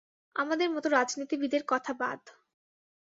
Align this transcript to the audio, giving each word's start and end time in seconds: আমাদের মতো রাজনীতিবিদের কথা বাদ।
আমাদের 0.35 0.67
মতো 0.69 0.87
রাজনীতিবিদের 0.89 1.63
কথা 1.67 1.91
বাদ। 1.93 2.21